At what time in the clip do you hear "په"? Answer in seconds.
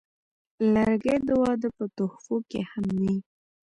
1.77-1.85